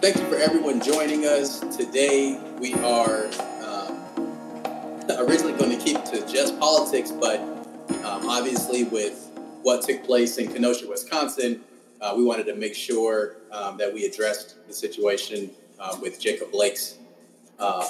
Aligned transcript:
thank 0.00 0.16
you 0.16 0.24
for 0.28 0.36
everyone 0.36 0.80
joining 0.80 1.26
us 1.26 1.60
today. 1.76 2.40
We 2.58 2.72
are 2.72 3.26
um, 3.60 4.00
originally 5.18 5.52
going 5.52 5.78
to 5.78 5.84
keep 5.84 6.02
to 6.06 6.26
just 6.26 6.58
politics, 6.58 7.10
but 7.10 7.38
um, 7.38 8.26
obviously 8.26 8.84
with 8.84 9.30
what 9.60 9.82
took 9.82 10.02
place 10.04 10.38
in 10.38 10.50
Kenosha, 10.50 10.88
Wisconsin, 10.88 11.60
uh, 12.00 12.14
we 12.16 12.24
wanted 12.24 12.46
to 12.46 12.54
make 12.54 12.74
sure 12.74 13.36
um, 13.52 13.76
that 13.76 13.92
we 13.92 14.06
addressed 14.06 14.66
the 14.66 14.72
situation 14.72 15.50
um, 15.78 16.00
with 16.00 16.18
Jacob 16.18 16.50
Blake's 16.50 16.96
um, 17.58 17.84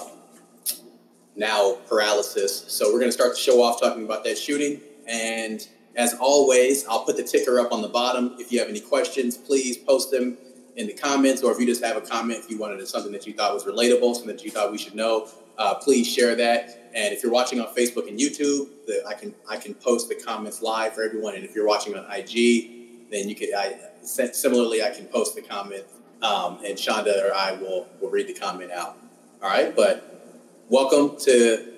now 1.37 1.75
paralysis. 1.87 2.65
So 2.67 2.87
we're 2.87 2.99
going 2.99 3.11
to 3.11 3.13
start 3.13 3.35
the 3.35 3.41
show 3.41 3.63
off 3.63 3.81
talking 3.81 4.05
about 4.05 4.25
that 4.25 4.37
shooting. 4.37 4.81
And 5.07 5.65
as 5.95 6.15
always, 6.15 6.85
I'll 6.89 7.05
put 7.05 7.17
the 7.17 7.23
ticker 7.23 7.61
up 7.61 7.71
on 7.71 7.83
the 7.83 7.89
bottom. 7.89 8.35
If 8.41 8.51
you 8.51 8.59
have 8.59 8.69
any 8.69 8.81
questions, 8.81 9.37
please 9.37 9.77
post 9.77 10.11
them 10.11 10.39
in 10.81 10.87
the 10.87 10.95
comments, 10.95 11.43
or 11.43 11.53
if 11.53 11.61
you 11.61 11.67
just 11.67 11.85
have 11.85 11.99
a 11.99 12.01
comment, 12.01 12.39
if 12.43 12.51
you 12.51 12.57
wanted 12.57 12.87
something 12.89 13.12
that 13.12 13.27
you 13.27 13.35
thought 13.35 13.53
was 13.53 13.65
relatable, 13.65 14.15
something 14.15 14.34
that 14.34 14.43
you 14.43 14.51
thought 14.51 14.73
we 14.73 14.79
should 14.79 14.95
know, 14.95 15.29
uh, 15.59 15.75
please 15.75 16.11
share 16.11 16.34
that. 16.34 16.91
And 16.95 17.12
if 17.12 17.23
you're 17.23 17.30
watching 17.30 17.61
on 17.61 17.66
Facebook 17.75 18.09
and 18.09 18.19
YouTube, 18.19 18.69
the, 18.87 19.05
I 19.06 19.12
can 19.12 19.34
I 19.48 19.59
can 19.59 19.75
post 19.75 20.09
the 20.09 20.15
comments 20.15 20.62
live 20.62 20.95
for 20.95 21.03
everyone. 21.03 21.34
And 21.34 21.45
if 21.45 21.55
you're 21.55 21.66
watching 21.66 21.95
on 21.95 22.11
IG, 22.11 23.11
then 23.11 23.29
you 23.29 23.34
could 23.34 23.51
I 23.55 23.79
similarly 24.03 24.83
I 24.83 24.89
can 24.89 25.05
post 25.05 25.34
the 25.34 25.43
comment, 25.43 25.84
um, 26.23 26.59
and 26.65 26.79
Shonda 26.79 27.28
or 27.28 27.34
I 27.34 27.53
will 27.53 27.87
will 28.01 28.11
read 28.11 28.27
the 28.27 28.34
comment 28.34 28.73
out. 28.73 28.97
All 29.42 29.51
right, 29.51 29.77
but 29.77 30.33
welcome 30.70 31.19
to 31.20 31.73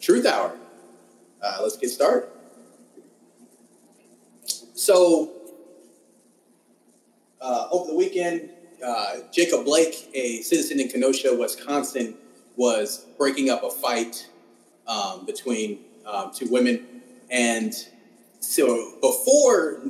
Truth 0.00 0.26
Hour. 0.26 0.56
Uh, 1.40 1.58
let's 1.62 1.76
get 1.76 1.90
started. 1.90 2.28
So 4.74 5.41
uh, 7.42 7.68
over 7.70 7.90
the 7.90 7.96
weekend, 7.96 8.50
uh, 8.84 9.16
Jacob 9.32 9.64
Blake, 9.64 10.08
a 10.14 10.42
citizen 10.42 10.80
in 10.80 10.88
Kenosha, 10.88 11.36
Wisconsin, 11.36 12.16
was 12.56 13.06
breaking 13.18 13.50
up 13.50 13.62
a 13.64 13.70
fight 13.70 14.28
um, 14.86 15.26
between 15.26 15.80
um, 16.06 16.30
two 16.32 16.48
women. 16.48 17.02
And 17.30 17.74
so 18.40 18.94
before 19.00 19.82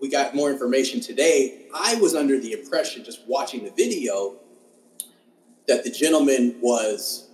we 0.00 0.10
got 0.10 0.34
more 0.34 0.50
information 0.50 1.00
today, 1.00 1.66
I 1.74 1.96
was 1.96 2.14
under 2.14 2.38
the 2.38 2.52
impression, 2.52 3.04
just 3.04 3.20
watching 3.26 3.64
the 3.64 3.70
video, 3.70 4.36
that 5.68 5.84
the 5.84 5.90
gentleman 5.90 6.56
was 6.60 7.28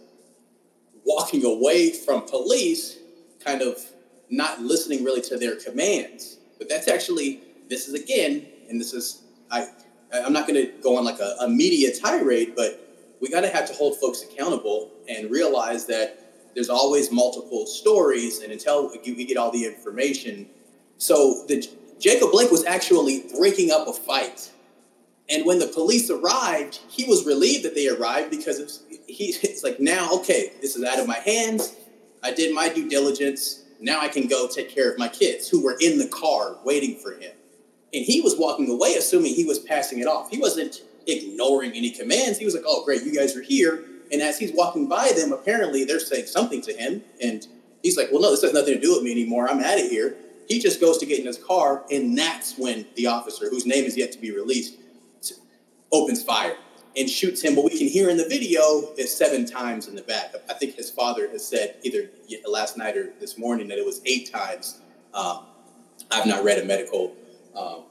walking 1.05 1.45
away 1.45 1.91
from 1.93 2.23
police, 2.23 2.99
kind 3.45 3.61
of 3.61 3.79
not 4.31 4.61
listening 4.61 5.05
really 5.05 5.21
to 5.23 5.37
their 5.37 5.57
commands. 5.57 6.39
But 6.59 6.69
that's 6.69 6.89
actually, 6.89 7.41
this 7.69 7.89
is 7.89 7.95
again, 7.95 8.47
and 8.69 8.81
this 8.81 8.95
is 8.95 9.22
I, 9.53 9.69
I'm 10.13 10.33
not 10.33 10.49
going 10.49 10.67
to 10.67 10.73
go 10.83 10.97
on 10.97 11.05
like 11.05 11.21
a, 11.21 11.37
a 11.41 11.49
media 11.49 11.95
tirade, 11.95 12.55
but 12.57 13.17
we 13.21 13.29
got 13.29 13.43
to 13.43 13.49
have 13.49 13.69
to 13.69 13.75
hold 13.75 14.01
folks 14.01 14.23
accountable 14.23 14.91
and 15.09 15.31
realize 15.31 15.87
that 15.87 16.19
there's 16.55 16.69
always 16.69 17.13
multiple 17.13 17.67
stories, 17.67 18.41
and 18.41 18.53
until 18.53 18.91
we 18.91 19.25
get 19.25 19.37
all 19.37 19.51
the 19.51 19.65
information, 19.65 20.49
so 20.99 21.45
the 21.49 21.67
Jacob 21.99 22.31
Blake 22.31 22.51
was 22.51 22.65
actually 22.65 23.25
breaking 23.39 23.71
up 23.71 23.89
a 23.89 23.93
fight, 23.93 24.51
and 25.31 25.47
when 25.47 25.59
the 25.59 25.69
police 25.69 26.11
arrived, 26.11 26.81
he 26.89 27.05
was 27.05 27.25
relieved 27.25 27.65
that 27.65 27.75
they 27.75 27.89
arrived 27.89 28.31
because 28.31 28.83
he, 29.07 29.25
it's 29.43 29.63
like 29.63 29.81
now, 29.81 30.13
okay, 30.13 30.53
this 30.61 30.77
is 30.77 30.85
out 30.85 30.99
of 30.99 31.07
my 31.07 31.19
hands. 31.19 31.75
I 32.23 32.33
did 32.33 32.55
my 32.55 32.69
due 32.69 32.89
diligence. 32.89 33.65
Now 33.81 34.01
I 34.01 34.09
can 34.09 34.29
go 34.29 34.47
take 34.47 34.69
care 34.69 34.93
of 34.93 34.99
my 34.99 35.09
kids 35.09 35.49
who 35.49 35.65
were 35.65 35.77
in 35.81 35.99
the 35.99 36.09
car 36.09 36.57
waiting 36.65 36.99
for 36.99 37.13
him. 37.13 37.33
And 37.95 38.05
he 38.05 38.21
was 38.21 38.37
walking 38.39 38.71
away, 38.71 38.95
assuming 38.95 39.35
he 39.35 39.45
was 39.45 39.59
passing 39.59 39.99
it 39.99 40.07
off. 40.07 40.31
He 40.31 40.39
wasn't 40.39 40.83
ignoring 41.07 41.73
any 41.73 41.91
commands. 41.91 42.39
He 42.39 42.45
was 42.45 42.55
like, 42.55 42.65
oh, 42.67 42.85
great, 42.85 43.03
you 43.03 43.15
guys 43.15 43.37
are 43.37 43.43
here. 43.43 43.85
And 44.11 44.23
as 44.23 44.39
he's 44.39 44.53
walking 44.55 44.89
by 44.89 45.13
them, 45.15 45.33
apparently 45.33 45.85
they're 45.85 46.01
saying 46.01 46.27
something 46.27 46.63
to 46.63 46.73
him. 46.73 47.03
And 47.23 47.47
he's 47.83 47.97
like, 47.97 48.09
well, 48.13 48.23
no, 48.23 48.31
this 48.31 48.43
has 48.43 48.53
nothing 48.53 48.75
to 48.75 48.81
do 48.81 48.95
with 48.95 49.03
me 49.03 49.13
anymore. 49.13 49.49
I'm 49.49 49.61
out 49.61 49.79
of 49.79 49.89
here. 49.89 50.17
He 50.49 50.61
just 50.61 50.81
goes 50.81 50.99
to 50.99 51.07
get 51.07 51.19
in 51.19 51.27
his 51.27 51.39
car. 51.39 51.85
And 51.91 52.17
that's 52.17 52.57
when 52.59 52.87
the 52.97 53.07
officer, 53.07 53.49
whose 53.49 53.67
name 53.67 53.85
is 53.85 53.97
yet 53.97 54.13
to 54.13 54.19
be 54.19 54.31
released, 54.31 54.77
opens 55.91 56.23
fire 56.23 56.57
and 56.97 57.09
shoots 57.09 57.43
him. 57.43 57.57
What 57.57 57.65
we 57.65 57.79
can 57.79 57.89
hear 57.89 58.11
in 58.11 58.17
the 58.17 58.27
video 58.29 58.93
is 58.97 59.15
seven 59.15 59.47
times 59.47 59.89
in 59.89 59.95
the 59.95 60.03
back. 60.03 60.35
I 60.49 60.55
think 60.55 60.75
his 60.75 60.91
father 60.91 61.29
has 61.29 61.47
said 61.47 61.77
either 61.83 62.11
last 62.47 62.77
night 62.77 62.97
or 62.97 63.13
this 63.21 63.39
morning 63.39 63.69
that 63.69 63.79
it 63.79 63.85
was 63.85 64.01
eight 64.05 64.31
times. 64.33 64.81
Um, 65.15 65.45
I've 66.11 66.27
not 66.27 66.45
read 66.45 66.59
a 66.59 66.65
medical 66.65 67.15
um, 67.57 67.85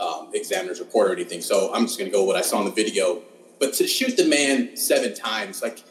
um, 0.00 0.30
examiner's 0.34 0.80
report 0.80 1.10
or 1.10 1.14
anything. 1.14 1.40
So 1.40 1.72
I'm 1.72 1.86
just 1.86 1.98
going 1.98 2.10
to 2.10 2.16
go 2.16 2.24
what 2.24 2.36
I 2.36 2.42
saw 2.42 2.58
in 2.60 2.64
the 2.66 2.70
video. 2.70 3.22
But 3.58 3.74
to 3.74 3.86
shoot 3.86 4.16
the 4.16 4.26
man 4.26 4.76
seven 4.76 5.14
times, 5.14 5.62
like 5.62 5.82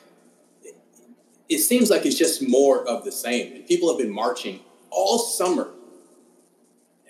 it, 0.63 0.75
it 1.49 1.59
seems 1.59 1.89
like 1.89 2.05
it's 2.05 2.17
just 2.17 2.47
more 2.47 2.87
of 2.87 3.03
the 3.03 3.11
same. 3.11 3.55
And 3.55 3.67
people 3.67 3.89
have 3.89 3.97
been 3.97 4.13
marching 4.13 4.59
all 4.91 5.19
summer 5.19 5.69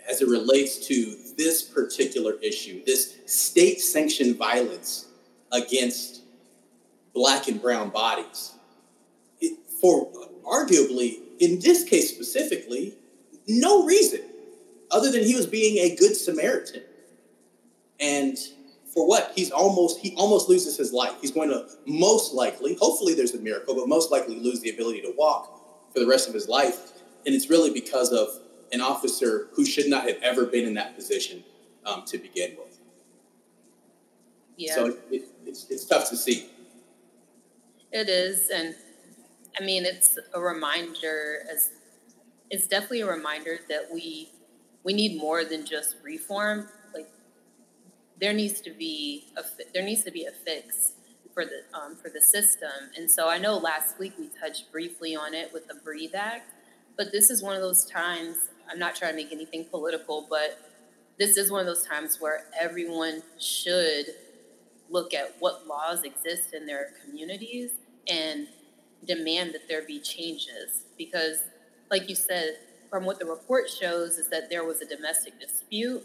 as 0.10 0.22
it 0.22 0.28
relates 0.28 0.88
to 0.88 1.18
this 1.38 1.62
particular 1.62 2.34
issue, 2.42 2.84
this 2.86 3.18
state 3.26 3.82
sanctioned 3.82 4.38
violence 4.38 5.08
against 5.52 6.22
black 7.14 7.48
and 7.48 7.62
brown 7.62 7.90
bodies. 7.90 8.54
It, 9.42 9.58
for 9.82 10.12
arguably, 10.46 11.20
in 11.40 11.60
this 11.60 11.84
case 11.84 12.14
specifically, 12.14 12.94
no 13.48 13.86
reason 13.86 14.22
other 14.92 15.12
than 15.12 15.24
he 15.24 15.36
was 15.36 15.48
being 15.48 15.78
a 15.78 15.96
good 15.96 16.16
Samaritan. 16.16 16.84
And 18.00 18.38
for 18.94 19.08
what? 19.08 19.32
He's 19.36 19.52
almost 19.52 20.00
he 20.00 20.14
almost 20.16 20.50
loses 20.50 20.78
his 20.78 20.94
life. 20.94 21.14
He's 21.22 21.32
going 21.32 21.50
to 21.50 21.68
most 21.86 22.34
likely, 22.34 22.76
hopefully 22.80 23.14
there's 23.14 23.34
a 23.34 23.40
miracle, 23.40 23.76
but 23.76 23.88
most 23.88 24.12
likely 24.12 24.40
lose 24.40 24.62
the 24.62 24.70
ability 24.70 25.02
to 25.02 25.14
walk 25.18 25.94
for 25.94 26.00
the 26.00 26.08
rest 26.08 26.28
of 26.28 26.34
his 26.34 26.48
life. 26.48 26.94
And 27.26 27.34
it's 27.34 27.50
really 27.50 27.72
because 27.72 28.12
of 28.12 28.30
an 28.72 28.82
officer 28.82 29.48
who 29.54 29.66
should 29.66 29.88
not 29.88 30.08
have 30.08 30.18
ever 30.22 30.46
been 30.46 30.66
in 30.66 30.74
that 30.76 30.96
position 30.96 31.44
um, 31.86 32.04
to 32.06 32.18
begin 32.18 32.56
with. 32.58 32.80
Yeah. 34.58 34.76
So 34.76 34.86
it, 34.88 35.00
it, 35.12 35.22
it's, 35.46 35.70
it's 35.70 35.86
tough 35.86 36.10
to 36.10 36.18
see. 36.18 36.50
It 37.92 38.10
is. 38.10 38.50
And 38.50 38.76
I 39.60 39.64
mean, 39.64 39.86
it's 39.86 40.18
a 40.34 40.40
reminder 40.40 41.46
as 41.52 41.72
it's 42.50 42.68
definitely 42.68 43.02
a 43.02 43.08
reminder 43.08 43.60
that 43.70 43.88
we 43.94 44.30
we 44.86 44.94
need 44.94 45.20
more 45.20 45.44
than 45.44 45.66
just 45.66 45.98
reform. 46.04 46.70
Like 46.94 47.10
there 48.22 48.32
needs 48.32 48.62
to 48.62 48.72
be 48.72 49.26
a 49.36 49.44
there 49.74 49.84
needs 49.84 50.04
to 50.04 50.12
be 50.12 50.26
a 50.26 50.32
fix 50.32 50.94
for 51.34 51.44
the 51.44 51.64
um, 51.78 51.98
for 51.98 52.10
the 52.10 52.22
system. 52.22 52.70
And 52.96 53.12
so 53.12 53.28
I 53.28 53.38
know 53.38 53.58
last 53.58 54.00
week 54.00 54.14
we 54.18 54.30
touched 54.40 54.72
briefly 54.72 55.16
on 55.16 55.34
it 55.34 55.52
with 55.52 55.68
the 55.68 55.76
Breathe 55.84 56.16
Act, 56.16 56.52
but 56.96 57.12
this 57.12 57.30
is 57.30 57.44
one 57.44 57.56
of 57.56 57.62
those 57.62 57.84
times. 57.86 58.38
I'm 58.72 58.80
not 58.80 58.96
trying 58.96 59.12
to 59.12 59.18
make 59.18 59.34
anything 59.34 59.66
political, 59.66 60.26
but 60.30 60.58
this 61.20 61.38
is 61.38 61.52
one 61.52 61.60
of 61.60 61.68
those 61.68 61.86
times 61.86 62.20
where 62.22 62.46
everyone 62.60 63.24
should 63.40 64.06
look 64.90 65.14
at 65.14 65.36
what 65.40 65.68
laws 65.68 66.04
exist 66.04 66.54
in 66.54 66.66
their 66.66 66.90
communities 67.04 67.72
and 68.08 68.48
demand 69.06 69.54
that 69.54 69.68
there 69.68 69.84
be 69.84 70.00
changes 70.00 70.86
because 70.98 71.40
like 71.90 72.10
you 72.10 72.16
said 72.16 72.58
from 72.96 73.04
what 73.04 73.20
the 73.20 73.26
report 73.26 73.70
shows 73.70 74.18
is 74.18 74.30
that 74.30 74.50
there 74.50 74.64
was 74.64 74.80
a 74.80 74.86
domestic 74.86 75.38
dispute 75.38 76.02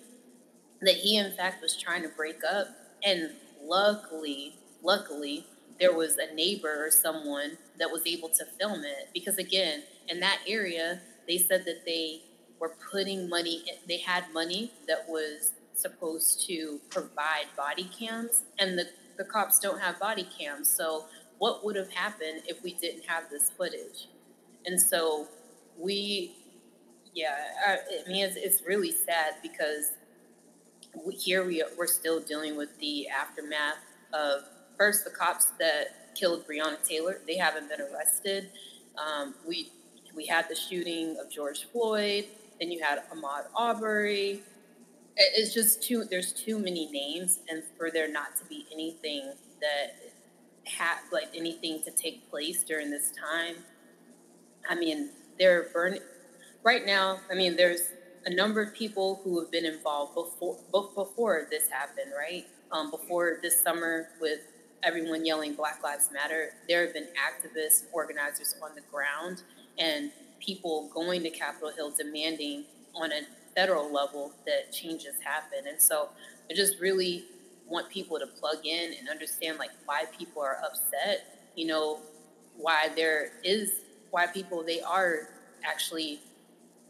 that 0.83 0.97
he 0.97 1.17
in 1.17 1.31
fact 1.37 1.62
was 1.62 1.77
trying 1.77 2.03
to 2.03 2.09
break 2.09 2.41
up. 2.43 2.67
And 3.05 3.31
luckily 3.62 4.55
luckily 4.83 5.47
there 5.79 5.95
was 5.95 6.17
a 6.19 6.34
neighbor 6.34 6.84
or 6.84 6.91
someone 6.91 7.59
that 7.79 7.93
was 7.93 8.03
able 8.06 8.29
to 8.31 8.45
film 8.59 8.83
it. 8.83 9.09
Because 9.15 9.39
again 9.39 9.84
in 10.09 10.19
that 10.19 10.41
area 10.49 11.00
they 11.29 11.39
said 11.39 11.65
that 11.65 11.87
they 11.87 12.23
were 12.59 12.75
putting 12.91 13.29
money 13.29 13.62
they 13.87 13.99
had 13.99 14.25
money 14.34 14.73
that 14.89 15.09
was 15.09 15.53
supposed 15.75 16.45
to 16.49 16.81
provide 16.91 17.47
body 17.56 17.89
cams. 17.97 18.43
And 18.59 18.77
the, 18.77 18.87
the 19.17 19.23
cops 19.23 19.61
don't 19.61 19.81
have 19.81 20.00
body 20.00 20.26
cams. 20.37 20.69
So 20.69 21.05
what 21.38 21.64
would 21.64 21.76
have 21.76 21.93
happened 21.93 22.43
if 22.49 22.64
we 22.64 22.75
didn't 22.75 23.05
have 23.06 23.31
this 23.31 23.49
footage? 23.49 24.09
And 24.67 24.81
so 24.81 25.29
we 25.79 26.35
yeah, 27.15 27.37
I, 27.67 27.73
I 27.73 28.09
mean, 28.09 28.25
it's, 28.25 28.37
it's 28.37 28.62
really 28.67 28.93
sad 28.93 29.35
because 29.43 29.93
we, 31.07 31.15
here 31.15 31.45
we 31.45 31.62
are, 31.62 31.69
we're 31.77 31.87
still 31.87 32.21
dealing 32.21 32.57
with 32.57 32.79
the 32.79 33.09
aftermath 33.09 33.79
of 34.12 34.43
first 34.79 35.05
the 35.05 35.11
cops 35.11 35.47
that 35.59 36.15
killed 36.15 36.47
Breonna 36.47 36.83
Taylor. 36.87 37.21
They 37.27 37.37
haven't 37.37 37.69
been 37.69 37.81
arrested. 37.81 38.51
Um, 38.99 39.35
we 39.47 39.71
we 40.15 40.27
had 40.27 40.49
the 40.49 40.55
shooting 40.55 41.17
of 41.21 41.31
George 41.31 41.67
Floyd. 41.73 42.27
Then 42.61 42.71
you 42.71 42.83
had 42.83 43.01
Ahmaud 43.12 43.45
Arbery. 43.57 44.43
It's 45.17 45.55
just 45.55 45.83
too. 45.83 46.05
There's 46.05 46.33
too 46.33 46.59
many 46.59 46.91
names, 46.91 47.41
and 47.49 47.62
for 47.77 47.91
there 47.91 48.11
not 48.11 48.37
to 48.37 48.45
be 48.47 48.67
anything 48.73 49.33
that 49.61 50.12
had 50.65 50.99
like 51.12 51.29
anything 51.35 51.83
to 51.83 51.91
take 51.91 52.29
place 52.31 52.62
during 52.62 52.91
this 52.91 53.12
time. 53.12 53.57
I 54.69 54.75
mean, 54.75 55.11
they're 55.39 55.69
burning 55.73 56.01
right 56.62 56.85
now, 56.85 57.19
I 57.31 57.35
mean, 57.35 57.57
there's 57.57 57.91
a 58.27 58.35
number 58.35 58.62
of 58.62 58.75
people 58.75 59.21
who 59.25 59.41
have 59.41 59.51
been 59.51 59.65
involved 59.65 60.15
before 60.15 60.59
before 60.73 61.47
this 61.51 61.69
happened, 61.69 62.12
right? 62.17 62.47
um, 62.73 62.91
before 62.91 63.39
this 63.43 63.61
summer 63.62 64.09
with 64.21 64.41
everyone 64.83 65.27
yelling 65.27 65.55
Black 65.55 65.83
Lives 65.83 66.11
Matter, 66.12 66.51
there 66.69 66.85
have 66.85 66.95
been 66.95 67.09
activists 67.19 67.85
organizers 67.93 68.55
on 68.62 68.75
the 68.75 68.83
ground 68.93 69.43
and 69.79 70.11
people 70.39 70.91
going 70.95 71.23
to 71.23 71.31
Capitol 71.31 71.71
Hill 71.71 71.93
demanding 71.97 72.65
on 72.95 73.12
a 73.12 73.23
federal 73.55 73.93
level 73.93 74.33
that 74.47 74.73
changes 74.73 75.15
happen. 75.23 75.67
And 75.69 75.81
so 75.81 76.09
I 76.51 76.55
just 76.55 76.81
really 76.81 77.25
want 77.69 77.91
people 77.91 78.19
to 78.19 78.27
plug 78.27 78.65
in 78.65 78.95
and 78.99 79.09
understand 79.09 79.59
like 79.59 79.71
why 79.85 80.05
people 80.17 80.43
are 80.43 80.59
upset, 80.65 81.39
you 81.57 81.67
know, 81.67 82.01
why 82.57 82.89
there 82.97 83.33
is 83.45 83.73
why 84.11 84.27
people 84.27 84.65
they 84.65 84.81
are 84.81 85.29
actually 85.65 86.21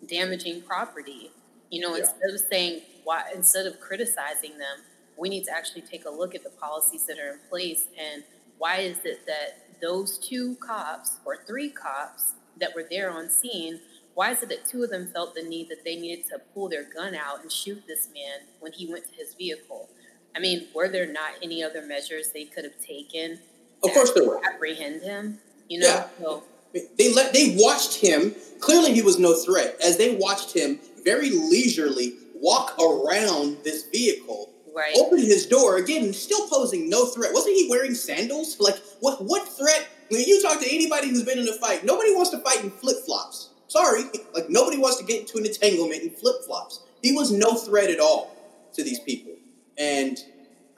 damaging 0.06 0.62
property. 0.62 1.30
You 1.70 1.80
know, 1.80 1.94
yeah. 1.94 2.04
instead 2.04 2.30
of 2.30 2.40
saying 2.40 2.82
why 3.04 3.24
instead 3.34 3.66
of 3.66 3.80
criticizing 3.80 4.58
them, 4.58 4.78
we 5.16 5.28
need 5.28 5.44
to 5.44 5.52
actually 5.52 5.82
take 5.82 6.04
a 6.04 6.10
look 6.10 6.34
at 6.34 6.42
the 6.42 6.50
policies 6.50 7.04
that 7.06 7.18
are 7.18 7.32
in 7.32 7.38
place 7.48 7.88
and 7.98 8.24
why 8.58 8.78
is 8.78 8.98
it 9.04 9.26
that 9.26 9.80
those 9.80 10.18
two 10.18 10.56
cops 10.56 11.18
or 11.24 11.44
three 11.46 11.70
cops 11.70 12.34
that 12.58 12.74
were 12.74 12.84
there 12.90 13.10
on 13.10 13.30
scene 13.30 13.80
why 14.14 14.32
is 14.32 14.42
it 14.42 14.48
that 14.48 14.66
two 14.66 14.82
of 14.82 14.90
them 14.90 15.06
felt 15.06 15.34
the 15.34 15.42
need 15.42 15.68
that 15.68 15.84
they 15.84 15.96
needed 15.96 16.26
to 16.28 16.38
pull 16.52 16.68
their 16.68 16.84
gun 16.84 17.14
out 17.14 17.42
and 17.42 17.50
shoot 17.50 17.82
this 17.86 18.08
man 18.12 18.40
when 18.58 18.72
he 18.72 18.86
went 18.86 19.06
to 19.06 19.14
his 19.14 19.34
vehicle? 19.34 19.88
I 20.36 20.40
mean, 20.40 20.66
were 20.74 20.88
there 20.88 21.10
not 21.10 21.32
any 21.42 21.62
other 21.62 21.82
measures 21.82 22.30
they 22.30 22.44
could 22.44 22.64
have 22.64 22.78
taken? 22.78 23.40
Of 23.82 23.92
course, 23.92 24.12
there 24.12 24.26
were. 24.26 24.44
Apprehend 24.44 25.02
him, 25.02 25.38
you 25.68 25.80
know. 25.80 25.86
Yeah. 25.86 26.08
So, 26.20 26.44
they 26.72 27.12
let 27.12 27.32
they 27.32 27.56
watched 27.58 27.96
him. 27.96 28.34
Clearly, 28.60 28.92
he 28.92 29.02
was 29.02 29.18
no 29.18 29.34
threat. 29.34 29.76
As 29.84 29.96
they 29.96 30.14
watched 30.16 30.54
him 30.54 30.78
very 31.04 31.30
leisurely 31.30 32.14
walk 32.34 32.78
around 32.78 33.58
this 33.64 33.86
vehicle, 33.86 34.50
right. 34.74 34.94
open 34.96 35.18
his 35.18 35.46
door 35.46 35.76
again, 35.76 36.12
still 36.12 36.46
posing 36.48 36.88
no 36.88 37.06
threat. 37.06 37.32
Wasn't 37.32 37.54
he 37.54 37.68
wearing 37.68 37.94
sandals? 37.94 38.58
Like 38.60 38.76
what? 39.00 39.24
What 39.24 39.48
threat? 39.48 39.88
When 40.10 40.20
you 40.22 40.42
talk 40.42 40.60
to 40.60 40.66
anybody 40.66 41.08
who's 41.08 41.22
been 41.22 41.38
in 41.38 41.48
a 41.48 41.52
fight, 41.52 41.84
nobody 41.84 42.14
wants 42.14 42.30
to 42.30 42.38
fight 42.38 42.64
in 42.64 42.70
flip 42.70 42.96
flops. 43.04 43.50
Sorry, 43.68 44.02
like 44.34 44.48
nobody 44.48 44.78
wants 44.78 44.98
to 44.98 45.04
get 45.04 45.20
into 45.20 45.38
an 45.38 45.46
entanglement 45.46 46.02
in 46.02 46.10
flip 46.10 46.36
flops. 46.46 46.80
He 47.02 47.12
was 47.12 47.32
no 47.32 47.54
threat 47.54 47.90
at 47.90 48.00
all 48.00 48.36
to 48.74 48.84
these 48.84 49.00
people, 49.00 49.32
and 49.78 50.18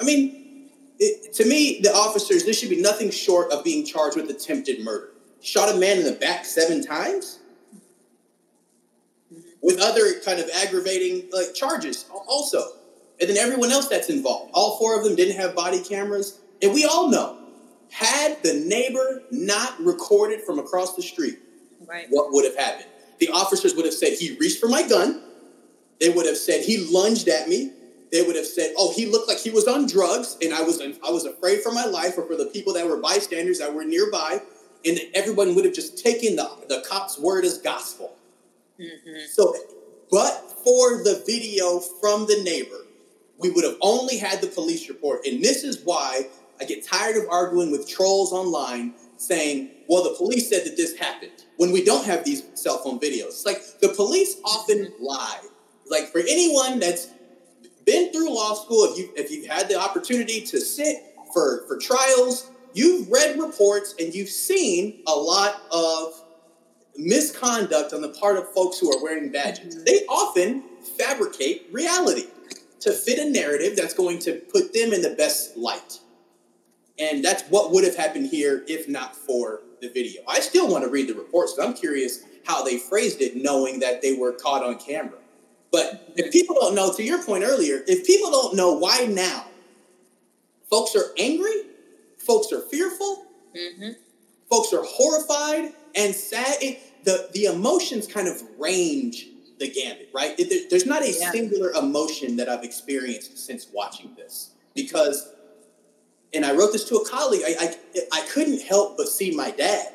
I 0.01 0.05
mean, 0.05 0.71
it, 0.99 1.33
to 1.35 1.45
me, 1.45 1.81
the 1.83 1.93
officers 1.93 2.45
this 2.45 2.59
should 2.59 2.71
be 2.71 2.81
nothing 2.81 3.11
short 3.11 3.53
of 3.53 3.65
being 3.65 3.85
charged 3.85 4.17
with 4.17 4.31
attempted 4.31 4.85
murder. 4.85 5.12
Shot 5.43 5.75
a 5.75 5.79
man 5.79 5.99
in 5.99 6.05
the 6.05 6.13
back 6.13 6.45
seven 6.45 6.85
times 6.85 7.41
with 9.61 9.81
other 9.81 10.21
kind 10.25 10.41
of 10.41 10.49
aggravating 10.55 11.29
like 11.33 11.55
charges 11.55 12.07
also, 12.27 12.63
and 13.21 13.29
then 13.29 13.37
everyone 13.37 13.71
else 13.71 13.89
that's 13.89 14.09
involved. 14.09 14.51
All 14.55 14.79
four 14.79 14.97
of 14.97 15.05
them 15.05 15.15
didn't 15.15 15.37
have 15.37 15.55
body 15.55 15.83
cameras, 15.83 16.41
and 16.61 16.73
we 16.73 16.85
all 16.85 17.09
know 17.09 17.39
had 17.93 18.43
the 18.43 18.55
neighbor 18.55 19.23
not 19.31 19.79
recorded 19.81 20.41
from 20.43 20.59
across 20.59 20.97
the 20.97 21.03
street 21.03 21.39
right. 21.87 22.07
what 22.11 22.33
would 22.33 22.45
have 22.45 22.57
happened. 22.57 22.89
The 23.21 23.29
officers 23.29 23.75
would 23.75 23.85
have 23.85 23.95
said, 23.95 24.15
he 24.15 24.37
reached 24.39 24.59
for 24.59 24.69
my 24.69 24.83
gun. 24.83 25.23
They 26.01 26.09
would 26.09 26.27
have 26.27 26.39
said, 26.39 26.65
he 26.65 26.89
lunged 26.91 27.29
at 27.29 27.49
me. 27.49 27.71
They 28.11 28.23
would 28.23 28.35
have 28.35 28.47
said, 28.47 28.75
oh, 28.77 28.93
he 28.95 29.07
looked 29.07 29.29
like 29.29 29.39
he 29.39 29.51
was 29.51 29.69
on 29.69 29.87
drugs 29.87 30.37
and 30.43 30.53
I 30.53 30.63
was, 30.63 30.81
I 30.81 31.11
was 31.11 31.25
afraid 31.25 31.61
for 31.61 31.71
my 31.71 31.85
life 31.85 32.17
or 32.17 32.27
for 32.27 32.35
the 32.35 32.47
people 32.47 32.73
that 32.75 32.87
were 32.87 32.97
bystanders 32.97 33.59
that 33.59 33.73
were 33.73 33.85
nearby. 33.85 34.41
And 34.85 35.01
everyone 35.15 35.55
would 35.55 35.65
have 35.65 35.75
just 35.75 36.03
taken 36.03 36.37
the, 36.37 36.51
the 36.69 36.85
cop's 36.89 37.19
word 37.19 37.45
as 37.45 37.59
gospel. 37.59 38.17
Mm-hmm. 38.81 39.27
So, 39.31 39.55
but 40.11 40.53
for 40.65 41.03
the 41.03 41.23
video 41.27 41.79
from 41.79 42.27
the 42.27 42.43
neighbor, 42.43 42.87
we 43.39 43.51
would 43.51 43.65
have 43.65 43.77
only 43.81 44.19
had 44.19 44.41
the 44.41 44.47
police 44.47 44.89
report. 44.89 45.27
And 45.27 45.43
this 45.43 45.65
is 45.65 45.81
why 45.85 46.29
I 46.61 46.65
get 46.65 46.87
tired 46.87 47.17
of 47.17 47.29
arguing 47.29 47.71
with 47.71 47.89
trolls 47.89 48.33
online 48.33 48.95
saying, 49.17 49.71
well, 49.89 50.03
the 50.03 50.15
police 50.17 50.49
said 50.49 50.65
that 50.65 50.77
this 50.77 50.97
happened 50.97 51.45
when 51.57 51.73
we 51.73 51.85
don't 51.85 52.05
have 52.05 52.25
these 52.25 52.45
cell 52.55 52.79
phone 52.79 52.99
videos. 52.99 53.29
It's 53.29 53.47
like 53.47 53.63
the 53.81 53.89
police 53.89 54.37
often 54.45 54.93
lie. 55.01 55.41
Like 55.91 56.09
for 56.11 56.19
anyone 56.19 56.79
that's 56.79 57.09
been 57.85 58.13
through 58.13 58.35
law 58.35 58.55
school, 58.55 58.85
if 58.85 58.99
you 58.99 59.11
if 59.17 59.31
you've 59.31 59.47
had 59.47 59.69
the 59.69 59.79
opportunity 59.79 60.41
to 60.43 60.61
sit 60.61 60.97
for 61.33 61.65
for 61.67 61.79
trials, 61.79 62.51
you've 62.75 63.09
read 63.11 63.39
reports 63.39 63.95
and 63.99 64.15
you've 64.15 64.29
seen 64.29 65.03
a 65.07 65.13
lot 65.13 65.63
of 65.71 66.23
misconduct 66.97 67.93
on 67.93 68.03
the 68.03 68.11
part 68.11 68.37
of 68.37 68.53
folks 68.53 68.79
who 68.79 68.93
are 68.93 69.03
wearing 69.03 69.31
badges. 69.31 69.77
Mm-hmm. 69.77 69.85
They 69.85 70.05
often 70.07 70.63
fabricate 70.99 71.69
reality 71.73 72.27
to 72.81 72.93
fit 72.93 73.19
a 73.19 73.31
narrative 73.31 73.77
that's 73.77 73.95
going 73.95 74.19
to 74.21 74.35
put 74.53 74.75
them 74.75 74.93
in 74.93 75.03
the 75.03 75.15
best 75.17 75.57
light. 75.57 76.01
And 76.99 77.25
that's 77.25 77.43
what 77.45 77.71
would 77.71 77.85
have 77.85 77.97
happened 77.97 78.27
here 78.27 78.65
if 78.69 78.89
not 78.89 79.17
for 79.17 79.61
the 79.81 79.89
video. 79.89 80.23
I 80.29 80.41
still 80.41 80.69
want 80.71 80.85
to 80.85 80.91
read 80.91 81.09
the 81.09 81.15
reports 81.15 81.55
because 81.55 81.69
I'm 81.69 81.75
curious 81.75 82.25
how 82.45 82.63
they 82.65 82.79
phrased 82.79 83.21
it, 83.21 83.37
knowing 83.37 83.81
that 83.81 84.03
they 84.03 84.15
were 84.15 84.33
caught 84.33 84.65
on 84.65 84.79
camera. 84.79 85.19
But 85.71 86.13
if 86.17 86.33
people 86.33 86.57
don't 86.61 86.75
know, 86.75 86.93
to 86.93 87.03
your 87.03 87.23
point 87.23 87.45
earlier, 87.45 87.83
if 87.87 88.07
people 88.07 88.31
don't 88.31 88.55
know 88.55 88.75
why 88.75 89.07
now, 89.07 89.47
folks 90.69 90.95
are 90.95 91.13
angry, 91.19 91.63
folks 92.27 92.53
are 92.53 92.61
fearful, 92.61 93.27
mm-hmm. 93.57 93.91
folks 94.51 94.73
are 94.73 94.85
horrified 94.85 95.73
and 95.95 96.15
sad. 96.15 96.57
It, 96.61 97.05
the, 97.05 97.29
the 97.33 97.47
emotions 97.47 98.07
kind 98.07 98.29
of 98.29 98.41
range 98.59 99.27
the 99.59 99.71
gambit, 99.71 100.11
right? 100.13 100.35
It, 100.39 100.71
there's 100.71 100.87
not 100.87 101.03
a 101.03 101.13
yeah. 101.13 101.31
singular 101.31 101.71
emotion 101.71 102.37
that 102.37 102.49
I've 102.49 102.65
experienced 102.65 103.39
since 103.39 103.69
watching 103.73 104.15
this 104.17 104.51
because 104.75 105.33
and 106.35 106.45
I 106.45 106.53
wrote 106.53 106.73
this 106.73 106.89
to 106.89 106.97
a 106.97 107.09
colleague. 107.09 107.43
I, 107.47 107.77
I, 107.95 108.01
I 108.13 108.27
couldn't 108.33 108.63
help 108.63 108.97
but 108.97 109.07
see 109.09 109.35
my 109.37 109.51
dad 109.51 109.95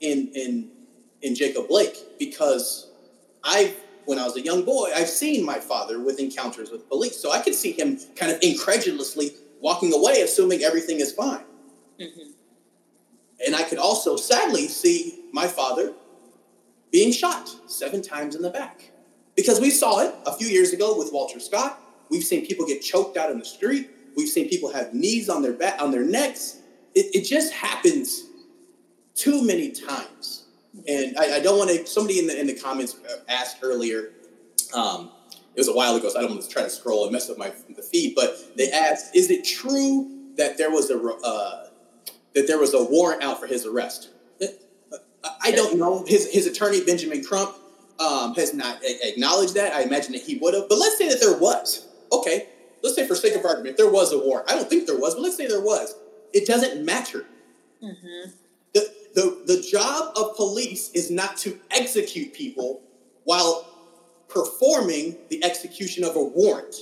in 0.00 0.30
in 0.34 0.70
in 1.22 1.34
Jacob 1.34 1.68
Blake 1.68 1.96
because 2.18 2.90
I 3.42 3.74
when 4.04 4.18
I 4.18 4.24
was 4.24 4.36
a 4.36 4.40
young 4.40 4.64
boy, 4.64 4.92
I've 4.94 5.08
seen 5.08 5.44
my 5.44 5.58
father 5.58 6.00
with 6.00 6.20
encounters 6.20 6.70
with 6.70 6.88
police, 6.88 7.20
so 7.20 7.32
I 7.32 7.40
could 7.40 7.54
see 7.54 7.72
him 7.72 7.98
kind 8.14 8.30
of 8.30 8.38
incredulously 8.40 9.32
walking 9.66 9.92
away, 9.92 10.20
assuming 10.20 10.62
everything 10.62 11.00
is 11.00 11.10
fine. 11.10 11.42
Mm-hmm. 11.98 12.30
And 13.44 13.56
I 13.56 13.64
could 13.64 13.78
also 13.78 14.16
sadly 14.16 14.68
see 14.68 15.24
my 15.32 15.48
father 15.48 15.92
being 16.92 17.10
shot 17.10 17.50
seven 17.66 18.00
times 18.00 18.36
in 18.36 18.42
the 18.42 18.50
back 18.50 18.92
because 19.34 19.60
we 19.60 19.70
saw 19.70 19.98
it 19.98 20.14
a 20.24 20.32
few 20.32 20.46
years 20.46 20.72
ago 20.72 20.96
with 20.96 21.12
Walter 21.12 21.40
Scott. 21.40 21.80
We've 22.10 22.22
seen 22.22 22.46
people 22.46 22.64
get 22.64 22.80
choked 22.80 23.16
out 23.16 23.28
in 23.32 23.40
the 23.40 23.44
street. 23.44 23.90
We've 24.16 24.28
seen 24.28 24.48
people 24.48 24.72
have 24.72 24.94
knees 24.94 25.28
on 25.28 25.42
their 25.42 25.52
back, 25.52 25.82
on 25.82 25.90
their 25.90 26.04
necks. 26.04 26.60
It, 26.94 27.06
it 27.16 27.24
just 27.24 27.52
happens 27.52 28.22
too 29.16 29.44
many 29.44 29.72
times. 29.72 30.44
And 30.86 31.18
I, 31.18 31.38
I 31.38 31.40
don't 31.40 31.58
want 31.58 31.70
to. 31.70 31.84
Somebody 31.86 32.20
in 32.20 32.28
the 32.28 32.38
in 32.38 32.46
the 32.46 32.54
comments 32.54 32.96
asked 33.28 33.56
earlier. 33.62 34.10
Um, 34.72 35.10
it 35.56 35.60
was 35.60 35.68
a 35.68 35.74
while 35.74 35.96
ago, 35.96 36.08
so 36.10 36.18
I 36.18 36.22
don't 36.22 36.32
want 36.32 36.42
to 36.42 36.48
try 36.48 36.62
to 36.62 36.70
scroll 36.70 37.04
and 37.04 37.12
mess 37.12 37.30
up 37.30 37.38
my 37.38 37.50
the 37.74 37.82
feed. 37.82 38.14
But 38.14 38.56
they 38.56 38.70
asked, 38.70 39.16
"Is 39.16 39.30
it 39.30 39.44
true 39.44 40.08
that 40.36 40.58
there 40.58 40.70
was 40.70 40.90
a 40.90 40.98
uh, 40.98 41.68
that 42.34 42.46
there 42.46 42.58
was 42.58 42.74
a 42.74 42.84
warrant 42.84 43.22
out 43.22 43.40
for 43.40 43.46
his 43.46 43.64
arrest?" 43.66 44.10
I 45.42 45.50
don't 45.50 45.78
know. 45.78 46.04
His 46.06 46.30
his 46.30 46.46
attorney 46.46 46.84
Benjamin 46.84 47.24
Crump 47.24 47.56
um, 47.98 48.34
has 48.34 48.54
not 48.54 48.78
acknowledged 48.82 49.54
that. 49.54 49.72
I 49.72 49.82
imagine 49.82 50.12
that 50.12 50.22
he 50.22 50.36
would 50.36 50.54
have. 50.54 50.68
But 50.68 50.78
let's 50.78 50.98
say 50.98 51.08
that 51.08 51.20
there 51.20 51.36
was. 51.36 51.86
Okay, 52.12 52.48
let's 52.82 52.94
say 52.94 53.06
for 53.06 53.14
sake 53.14 53.34
of 53.34 53.44
argument, 53.44 53.76
there 53.76 53.90
was 53.90 54.12
a 54.12 54.18
warrant. 54.18 54.50
I 54.50 54.54
don't 54.54 54.68
think 54.68 54.86
there 54.86 54.98
was, 54.98 55.14
but 55.14 55.22
let's 55.22 55.36
say 55.36 55.46
there 55.46 55.60
was. 55.60 55.94
It 56.32 56.46
doesn't 56.46 56.84
matter. 56.84 57.24
Mm-hmm. 57.82 58.30
The, 58.74 58.92
the, 59.14 59.54
the 59.54 59.62
job 59.62 60.12
of 60.16 60.36
police 60.36 60.90
is 60.90 61.10
not 61.10 61.36
to 61.38 61.58
execute 61.70 62.34
people 62.34 62.82
while 63.24 63.66
performing 64.28 65.16
the 65.30 65.42
execution 65.44 66.04
of 66.04 66.16
a 66.16 66.22
warrant. 66.22 66.74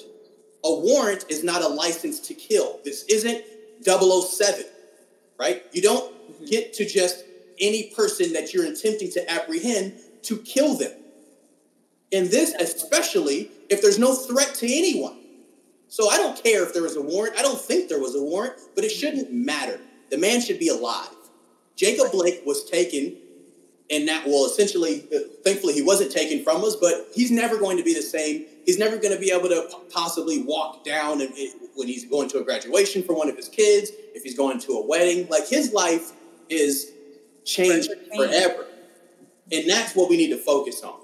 A 0.65 0.75
warrant 0.75 1.27
is 1.29 1.45
not 1.45 1.63
a 1.63 1.69
license 1.69 2.21
to 2.21 2.35
kill. 2.35 2.81
This 2.85 3.05
isn't 3.05 3.45
007, 3.85 4.65
right? 5.39 5.65
You 5.73 5.83
don't 5.83 6.13
mm-hmm. 6.13 6.45
get 6.47 6.73
to 6.75 6.89
just 6.89 7.25
any 7.61 7.91
person 7.91 8.33
that 8.33 8.53
you're 8.53 8.65
attempting 8.65 9.11
to 9.13 9.31
apprehend 9.31 9.95
to 10.23 10.39
kill 10.39 10.75
them. 10.75 10.93
In 12.11 12.29
this, 12.31 12.55
especially 12.55 13.51
if 13.69 13.83
there's 13.83 13.99
no 13.99 14.15
threat 14.15 14.55
to 14.57 14.67
anyone. 14.67 15.19
So 15.89 16.09
I 16.09 16.17
don't 16.17 16.43
care 16.43 16.63
if 16.63 16.73
there 16.73 16.83
was 16.83 16.97
a 16.97 17.03
warrant. 17.03 17.37
I 17.39 17.43
don't 17.43 17.61
think 17.61 17.89
there 17.89 18.01
was 18.01 18.15
a 18.15 18.23
warrant, 18.23 18.55
but 18.75 18.85
it 18.85 18.91
shouldn't 18.91 19.33
matter. 19.33 19.81
The 20.11 20.19
man 20.19 20.41
should 20.41 20.59
be 20.59 20.69
alive. 20.69 21.11
Jacob 21.77 22.13
Blake 22.13 22.43
was 22.47 22.69
taken, 22.69 23.17
and 23.91 24.09
that 24.09 24.27
well, 24.27 24.47
essentially, 24.47 25.07
uh, 25.15 25.19
thankfully, 25.45 25.75
he 25.75 25.83
wasn't 25.83 26.11
taken 26.11 26.43
from 26.43 26.65
us, 26.65 26.77
but 26.77 27.09
he's 27.15 27.31
never 27.31 27.59
going 27.59 27.77
to 27.77 27.83
be 27.83 27.93
the 27.93 28.03
same. 28.03 28.47
He's 28.65 28.79
never 28.79 28.97
going 28.97 29.15
to 29.15 29.21
be 29.21 29.31
able 29.31 29.49
to 29.49 29.69
possibly 29.91 30.43
walk 30.43 30.85
down 30.85 31.21
when 31.21 31.87
he's 31.87 32.05
going 32.07 32.29
to 32.31 32.39
a 32.39 32.45
graduation 32.45 33.03
for 33.03 33.15
one 33.15 33.29
of 33.29 33.37
his 33.37 33.49
kids, 33.49 33.91
if 34.15 34.23
he's 34.23 34.37
going 34.37 34.59
to 34.61 34.73
a 34.73 34.87
wedding. 34.87 35.29
Like 35.29 35.47
his 35.47 35.73
life 35.73 36.13
is 36.49 36.93
changed 37.45 37.91
forever. 38.17 38.67
And 39.53 39.69
that's 39.69 39.95
what 39.95 40.09
we 40.09 40.17
need 40.17 40.31
to 40.31 40.39
focus 40.39 40.83
on. 40.83 40.99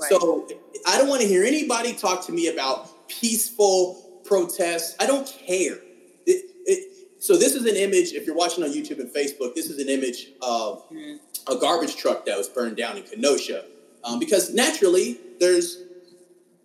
Right. 0.00 0.10
So 0.10 0.48
I 0.86 0.96
don't 0.96 1.08
want 1.08 1.20
to 1.20 1.28
hear 1.28 1.44
anybody 1.44 1.92
talk 1.92 2.24
to 2.26 2.32
me 2.32 2.48
about 2.48 3.08
peaceful 3.08 4.20
protests. 4.24 4.96
I 4.98 5.06
don't 5.06 5.26
care. 5.26 5.74
It, 6.26 6.50
it, 6.64 7.22
so 7.22 7.36
this 7.36 7.54
is 7.54 7.66
an 7.66 7.76
image. 7.76 8.12
If 8.12 8.26
you're 8.26 8.36
watching 8.36 8.64
on 8.64 8.70
YouTube 8.70 9.00
and 9.00 9.10
Facebook, 9.10 9.54
this 9.54 9.68
is 9.68 9.78
an 9.78 9.90
image 9.90 10.28
of 10.40 10.88
mm-hmm. 10.88 11.16
A 11.48 11.56
garbage 11.56 11.96
truck 11.96 12.26
that 12.26 12.36
was 12.36 12.48
burned 12.48 12.76
down 12.76 12.96
in 12.96 13.02
Kenosha. 13.02 13.64
Um, 14.04 14.18
because 14.18 14.54
naturally, 14.54 15.18
there's 15.38 15.82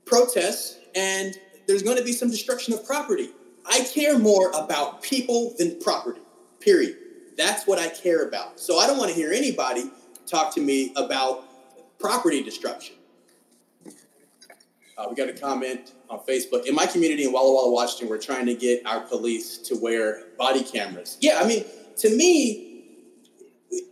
protests 0.05 0.77
and 0.96 1.38
there's 1.67 1.84
going 1.84 1.98
to 1.98 2.03
be 2.03 2.13
some 2.13 2.29
destruction 2.29 2.74
of 2.74 2.86
property. 2.86 3.29
I 3.65 3.82
care 3.82 4.17
more 4.17 4.51
about 4.51 5.01
people 5.01 5.55
than 5.58 5.79
property. 5.79 6.22
Period. 6.60 6.98
That's 7.38 7.67
what 7.67 7.79
I 7.79 7.89
care 7.89 8.27
about. 8.27 8.60
So 8.60 8.77
I 8.77 8.88
don't 8.88 8.98
want 8.98 9.10
to 9.10 9.15
hear 9.15 9.32
anybody 9.32 9.89
talk 10.25 10.53
to 10.55 10.62
me 10.62 10.94
about 10.96 11.44
property 12.00 12.44
destruction. 12.44 12.96
Uh, 14.98 15.08
we 15.10 15.15
got 15.15 15.27
a 15.27 15.34
comment 15.34 15.91
on 16.10 16.20
Facebook. 16.20 16.65
In 16.65 16.74
my 16.74 16.86
community 16.86 17.25
in 17.25 17.34
Walla 17.34 17.53
Walla, 17.53 17.72
Washington, 17.72 18.08
we're 18.08 18.17
trying 18.17 18.46
to 18.46 18.55
get 18.55 18.86
our 18.86 19.01
police 19.01 19.58
to 19.58 19.75
wear 19.75 20.24
body 20.38 20.63
cameras. 20.63 21.17
Yeah, 21.20 21.39
I 21.41 21.48
mean, 21.48 21.65
to 21.98 22.15
me, 22.15 22.64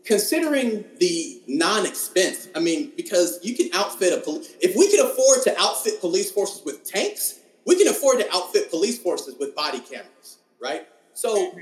considering 0.06 0.86
the 1.00 1.42
non-expense, 1.48 2.50
I 2.56 2.60
mean, 2.60 2.92
because 2.96 3.39
you 3.44 3.56
can 3.56 3.70
outfit 3.74 4.13
a 4.13 4.22
police. 4.22 4.53
If 4.62 4.75
we 4.75 4.89
can 4.89 5.06
afford 5.06 5.44
to 5.44 5.60
outfit 5.60 6.00
police 6.00 6.32
forces 6.32 6.63
with 6.65 6.84
tanks, 6.84 7.39
we 7.65 7.75
can 7.75 7.88
afford 7.88 8.20
to 8.20 8.34
outfit 8.34 8.70
police 8.70 9.00
forces 9.00 9.36
with 9.39 9.56
body 9.56 9.80
cameras, 9.80 10.39
right? 10.62 10.88
So, 11.13 11.53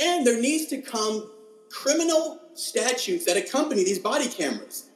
and 0.00 0.26
there 0.26 0.40
needs 0.40 0.66
to 0.66 0.80
come 0.80 1.30
criminal 1.70 2.40
statutes 2.54 3.24
that 3.26 3.36
accompany 3.36 3.84
these 3.84 3.98
body 3.98 4.28
cameras. 4.28 4.88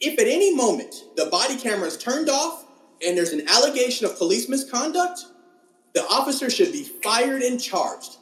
If 0.00 0.18
at 0.18 0.26
any 0.26 0.54
moment 0.54 0.94
the 1.16 1.26
body 1.26 1.56
camera 1.56 1.86
is 1.86 1.98
turned 1.98 2.30
off 2.30 2.64
and 3.04 3.16
there's 3.16 3.32
an 3.32 3.46
allegation 3.48 4.06
of 4.06 4.16
police 4.16 4.48
misconduct, 4.48 5.26
the 5.94 6.06
officer 6.06 6.48
should 6.48 6.72
be 6.72 6.84
fired 6.84 7.42
and 7.42 7.60
charged 7.60 8.16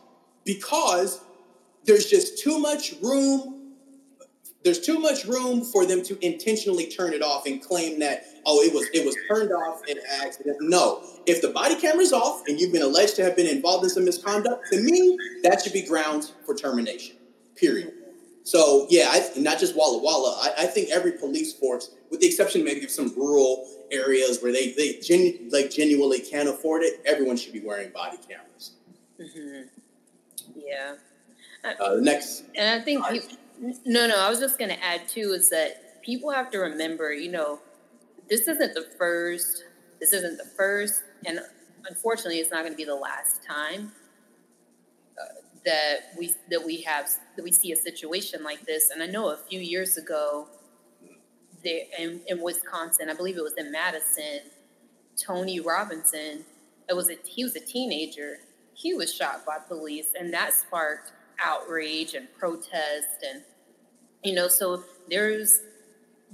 because 0.45 1.21
there's 1.89 2.07
just 2.07 2.39
too 2.39 2.59
much 2.59 2.95
room 3.03 3.55
there's 4.65 4.81
too 4.81 4.99
much 4.99 5.25
room 5.25 5.65
for 5.65 5.87
them 5.87 6.03
to 6.03 6.25
intentionally 6.25 6.87
turn 6.87 7.15
it 7.15 7.23
off 7.23 7.47
and 7.47 7.63
claim 7.63 8.01
that 8.01 8.25
oh 8.45 8.61
it 8.61 8.75
was 8.75 8.87
it 8.93 9.05
was 9.07 9.17
turned 9.29 9.53
off 9.53 9.81
in 9.89 9.99
accident. 10.21 10.57
No. 10.61 11.03
If 11.27 11.41
the 11.41 11.49
body 11.49 11.81
camera's 11.81 12.13
off 12.13 12.43
and 12.49 12.61
you've 12.61 12.73
been 12.73 12.83
alleged 12.83 13.17
to 13.17 13.25
have 13.25 13.37
been 13.37 13.47
involved 13.47 13.85
in 13.85 13.91
some 13.91 14.05
misconduct 14.05 14.67
to 14.73 14.81
me 14.81 15.17
that 15.43 15.63
should 15.63 15.73
be 15.73 15.83
grounds 15.83 16.35
for 16.45 16.55
termination 16.55 17.17
period. 17.57 17.95
So 18.43 18.87
yeah 18.91 19.07
I, 19.11 19.39
not 19.39 19.59
just 19.59 19.77
walla 19.77 20.03
walla. 20.03 20.39
I, 20.43 20.65
I, 20.65 20.67
think 20.67 20.91
every 20.91 21.13
police 21.13 21.55
force 21.55 21.93
with 22.11 22.21
the 22.21 22.27
exception 22.27 22.65
maybe 22.65 22.85
of 22.85 22.91
some 22.91 23.15
rural 23.17 23.67
areas 23.91 24.43
where 24.43 24.53
they 24.53 24.73
they 24.73 24.99
genu- 25.01 25.49
like 25.51 25.71
genuinely 25.71 26.21
can't 26.21 26.49
afford 26.49 26.83
it 26.83 27.01
everyone 27.07 27.37
should 27.37 27.53
be 27.53 27.61
wearing 27.61 27.91
body 27.91 28.19
cameras. 28.29 28.73
Mm-hmm. 29.19 29.63
yeah 30.57 30.97
uh, 31.65 31.95
the 31.97 32.01
next 32.01 32.45
and 32.55 32.81
i 32.81 32.85
think 32.85 33.05
no, 33.85 34.07
no. 34.07 34.17
I 34.17 34.31
was 34.31 34.39
just 34.39 34.59
going 34.59 34.71
to 34.71 34.85
add 34.85 35.09
too 35.09 35.33
is 35.35 35.51
that 35.51 36.03
people 36.03 36.31
have 36.31 36.51
to 36.53 36.59
remember, 36.59 37.13
you 37.13 37.31
know, 37.31 37.61
this 38.29 38.43
isn't 38.43 38.75
the 38.75 38.87
first. 38.97 39.65
This 40.01 40.13
isn't 40.13 40.39
the 40.39 40.45
first, 40.45 41.03
and 41.27 41.41
unfortunately, 41.89 42.39
it's 42.39 42.53
not 42.53 42.61
going 42.61 42.73
to 42.73 42.77
be 42.77 42.85
the 42.85 42.95
last 42.95 43.43
time 43.43 43.91
uh, 45.21 45.25
that 45.65 46.13
we 46.17 46.33
that 46.51 46.65
we 46.65 46.83
have 46.83 47.11
that 47.37 47.43
we 47.43 47.51
see 47.51 47.73
a 47.73 47.77
situation 47.77 48.45
like 48.45 48.65
this. 48.65 48.91
And 48.91 49.03
I 49.03 49.07
know 49.07 49.31
a 49.31 49.37
few 49.37 49.59
years 49.59 49.97
ago, 49.97 50.47
there 51.65 51.81
in, 51.99 52.21
in 52.29 52.41
Wisconsin, 52.41 53.09
I 53.11 53.15
believe 53.15 53.37
it 53.37 53.43
was 53.43 53.55
in 53.57 53.73
Madison, 53.73 54.51
Tony 55.21 55.59
Robinson. 55.59 56.45
It 56.89 56.95
was 56.95 57.11
a 57.11 57.17
he 57.25 57.43
was 57.43 57.57
a 57.57 57.61
teenager. 57.61 58.39
He 58.75 58.95
was 58.95 59.13
shot 59.13 59.45
by 59.45 59.59
police, 59.59 60.11
and 60.17 60.33
that 60.33 60.53
sparked 60.53 61.11
outrage 61.41 62.15
and 62.15 62.29
protest 62.39 63.25
and 63.29 63.43
you 64.25 64.35
know 64.35 64.49
so 64.49 64.83
there's 65.09 65.61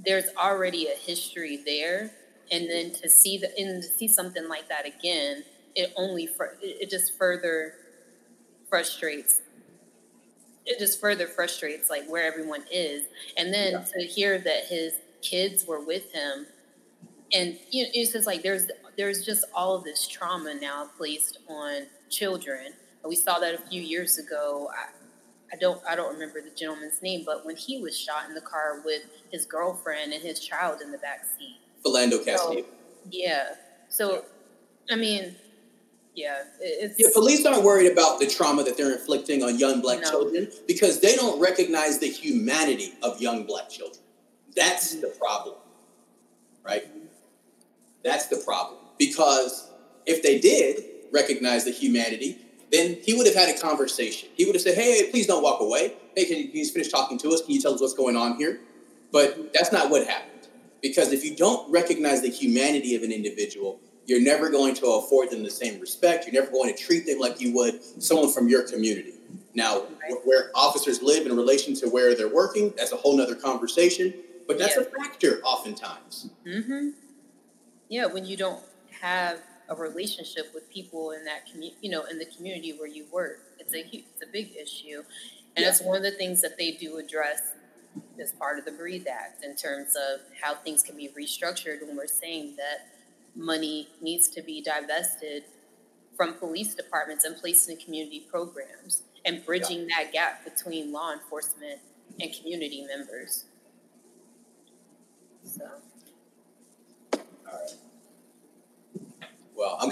there's 0.03 0.25
already 0.37 0.87
a 0.87 0.95
history 0.95 1.57
there. 1.65 2.11
And 2.51 2.69
then 2.69 2.91
to 3.01 3.09
see 3.09 3.37
the 3.37 3.51
and 3.57 3.81
to 3.81 3.89
see 3.89 4.07
something 4.07 4.47
like 4.47 4.69
that 4.69 4.85
again 4.85 5.43
it 5.75 5.91
only 5.95 6.29
it 6.61 6.89
just 6.89 7.17
further 7.17 7.73
frustrates 8.69 9.41
it 10.65 10.79
just 10.79 10.99
further 11.01 11.27
frustrates 11.27 11.89
like 11.89 12.07
where 12.07 12.23
everyone 12.23 12.63
is. 12.71 13.03
And 13.37 13.53
then 13.53 13.73
yeah. 13.73 13.85
to 13.93 14.05
hear 14.05 14.37
that 14.39 14.65
his 14.65 14.93
kids 15.21 15.65
were 15.65 15.83
with 15.83 16.11
him 16.13 16.45
and 17.33 17.57
you 17.71 17.83
know, 17.83 17.89
it's 17.93 18.13
just 18.13 18.27
like 18.27 18.43
there's 18.43 18.67
there's 18.95 19.25
just 19.25 19.45
all 19.53 19.75
of 19.75 19.83
this 19.83 20.07
trauma 20.07 20.53
now 20.53 20.89
placed 20.97 21.39
on 21.49 21.87
children 22.09 22.73
we 23.07 23.15
saw 23.15 23.39
that 23.39 23.55
a 23.55 23.57
few 23.57 23.81
years 23.81 24.17
ago. 24.17 24.69
I, 24.73 24.89
I 25.53 25.57
don't 25.57 25.81
I 25.87 25.95
don't 25.95 26.13
remember 26.13 26.41
the 26.41 26.55
gentleman's 26.55 27.01
name, 27.01 27.23
but 27.25 27.45
when 27.45 27.55
he 27.55 27.79
was 27.81 27.97
shot 27.97 28.27
in 28.27 28.33
the 28.33 28.41
car 28.41 28.81
with 28.83 29.03
his 29.31 29.45
girlfriend 29.45 30.13
and 30.13 30.21
his 30.21 30.39
child 30.39 30.81
in 30.81 30.91
the 30.91 30.97
back 30.97 31.25
seat. 31.37 31.57
Philando 31.85 32.23
Castile. 32.23 32.53
So, 32.53 32.65
yeah. 33.11 33.49
So, 33.89 34.25
I 34.89 34.95
mean, 34.95 35.35
yeah, 36.15 36.43
it's 36.59 36.99
yeah. 36.99 37.07
Police 37.13 37.45
aren't 37.45 37.63
worried 37.63 37.91
about 37.91 38.19
the 38.19 38.27
trauma 38.27 38.63
that 38.63 38.77
they're 38.77 38.93
inflicting 38.93 39.43
on 39.43 39.59
young 39.59 39.81
black 39.81 40.01
no. 40.01 40.09
children 40.09 40.47
because 40.67 41.01
they 41.01 41.15
don't 41.15 41.39
recognize 41.39 41.99
the 41.99 42.07
humanity 42.07 42.93
of 43.03 43.21
young 43.21 43.43
black 43.43 43.69
children. 43.69 44.01
That's 44.55 44.93
mm-hmm. 44.93 45.01
the 45.01 45.07
problem, 45.09 45.55
right? 46.63 46.87
That's 48.03 48.27
the 48.27 48.37
problem 48.37 48.79
because 48.97 49.69
if 50.05 50.23
they 50.23 50.39
did 50.39 50.83
recognize 51.11 51.65
the 51.65 51.71
humanity, 51.71 52.44
then 52.71 52.97
he 53.03 53.13
would 53.13 53.25
have 53.27 53.35
had 53.35 53.55
a 53.55 53.59
conversation. 53.59 54.29
He 54.35 54.45
would 54.45 54.55
have 54.55 54.61
said, 54.61 54.75
"Hey, 54.75 55.09
please 55.11 55.27
don't 55.27 55.43
walk 55.43 55.61
away. 55.61 55.93
Hey, 56.15 56.25
can 56.25 56.37
you, 56.37 56.47
can 56.47 56.57
you 56.57 56.65
finish 56.65 56.89
talking 56.89 57.17
to 57.19 57.29
us? 57.29 57.41
Can 57.41 57.51
you 57.53 57.61
tell 57.61 57.73
us 57.73 57.81
what's 57.81 57.93
going 57.93 58.15
on 58.15 58.37
here?" 58.37 58.61
But 59.11 59.53
that's 59.53 59.71
not 59.71 59.89
what 59.89 60.07
happened. 60.07 60.47
Because 60.81 61.11
if 61.11 61.23
you 61.23 61.35
don't 61.35 61.71
recognize 61.71 62.21
the 62.21 62.29
humanity 62.29 62.95
of 62.95 63.03
an 63.03 63.11
individual, 63.11 63.79
you're 64.05 64.21
never 64.21 64.49
going 64.49 64.75
to 64.75 64.85
afford 64.87 65.31
them 65.31 65.43
the 65.43 65.49
same 65.49 65.79
respect. 65.79 66.25
You're 66.25 66.41
never 66.41 66.51
going 66.51 66.73
to 66.73 66.79
treat 66.79 67.05
them 67.05 67.19
like 67.19 67.41
you 67.41 67.53
would 67.55 67.83
someone 68.03 68.31
from 68.31 68.47
your 68.47 68.67
community. 68.67 69.13
Now, 69.53 69.85
where 70.25 70.51
officers 70.53 71.01
live 71.01 71.25
in 71.25 71.35
relation 71.35 71.73
to 71.75 71.87
where 71.87 72.15
they're 72.15 72.33
working, 72.33 72.73
that's 72.77 72.91
a 72.91 72.97
whole 72.97 73.17
nother 73.17 73.35
conversation. 73.35 74.13
But 74.47 74.59
that's 74.59 74.75
yeah. 74.75 74.83
a 74.83 75.03
factor 75.03 75.41
oftentimes. 75.43 76.29
Mm-hmm. 76.45 76.89
Yeah, 77.89 78.05
when 78.05 78.25
you 78.25 78.37
don't 78.37 78.61
have 79.01 79.39
a 79.69 79.75
relationship 79.75 80.53
with 80.53 80.69
people 80.69 81.11
in 81.11 81.25
that 81.25 81.45
community, 81.45 81.77
you 81.81 81.89
know, 81.89 82.03
in 82.05 82.19
the 82.19 82.25
community 82.25 82.73
where 82.73 82.87
you 82.87 83.05
work. 83.11 83.39
It's 83.59 83.73
a 83.73 83.79
it's 83.91 84.21
a 84.21 84.31
big 84.31 84.55
issue, 84.55 85.03
and 85.55 85.63
yeah. 85.63 85.69
it's 85.69 85.81
one 85.81 85.97
of 85.97 86.03
the 86.03 86.11
things 86.11 86.41
that 86.41 86.57
they 86.57 86.71
do 86.71 86.97
address 86.97 87.53
as 88.21 88.31
part 88.33 88.59
of 88.59 88.65
the 88.65 88.71
Breathe 88.71 89.07
Act 89.09 89.43
in 89.43 89.55
terms 89.55 89.95
of 89.95 90.21
how 90.41 90.55
things 90.55 90.83
can 90.83 90.97
be 90.97 91.09
restructured. 91.17 91.85
When 91.85 91.95
we're 91.95 92.07
saying 92.07 92.55
that 92.57 92.87
money 93.35 93.89
needs 94.01 94.27
to 94.29 94.41
be 94.41 94.61
divested 94.61 95.43
from 96.15 96.33
police 96.35 96.75
departments 96.75 97.25
and 97.25 97.35
placed 97.35 97.69
in 97.69 97.77
community 97.77 98.25
programs, 98.29 99.03
and 99.25 99.45
bridging 99.45 99.81
yeah. 99.89 100.03
that 100.03 100.13
gap 100.13 100.43
between 100.45 100.91
law 100.91 101.11
enforcement 101.11 101.79
and 102.19 102.33
community 102.33 102.85
members. 102.87 103.45
So. 105.43 105.65
Well, 107.13 107.23
I'm 107.53 107.84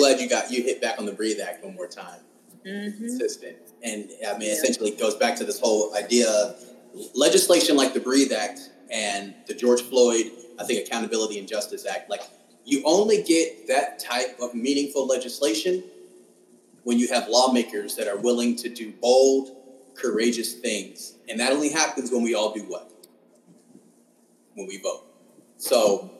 glad 0.03 0.19
you 0.19 0.27
got 0.27 0.51
you 0.51 0.61
hit 0.61 0.81
back 0.81 0.99
on 0.99 1.05
the 1.05 1.13
Breathe 1.13 1.39
Act 1.39 1.63
one 1.63 1.75
more 1.75 1.87
time. 1.87 2.19
Mm-hmm. 2.67 2.97
Consistent, 2.97 3.57
and 3.83 4.09
I 4.27 4.37
mean, 4.37 4.49
yeah. 4.49 4.53
essentially, 4.53 4.89
it 4.89 4.99
goes 4.99 5.15
back 5.15 5.37
to 5.37 5.45
this 5.45 5.59
whole 5.59 5.95
idea 5.95 6.29
of 6.29 6.61
legislation 7.15 7.77
like 7.77 7.93
the 7.93 7.99
Breathe 8.01 8.33
Act 8.33 8.59
and 8.91 9.33
the 9.47 9.53
George 9.53 9.81
Floyd, 9.81 10.31
I 10.59 10.65
think, 10.65 10.85
Accountability 10.85 11.39
and 11.39 11.47
Justice 11.47 11.85
Act. 11.85 12.09
Like, 12.09 12.21
you 12.65 12.83
only 12.85 13.23
get 13.23 13.67
that 13.67 13.99
type 13.99 14.39
of 14.41 14.53
meaningful 14.53 15.07
legislation 15.07 15.83
when 16.83 16.99
you 16.99 17.07
have 17.07 17.27
lawmakers 17.29 17.95
that 17.95 18.07
are 18.07 18.17
willing 18.17 18.55
to 18.57 18.69
do 18.69 18.91
bold, 19.01 19.55
courageous 19.95 20.53
things, 20.53 21.15
and 21.29 21.39
that 21.39 21.51
only 21.53 21.69
happens 21.69 22.11
when 22.11 22.23
we 22.23 22.35
all 22.35 22.53
do 22.53 22.61
what? 22.63 22.91
When 24.53 24.67
we 24.67 24.79
vote. 24.81 25.05
So, 25.57 26.11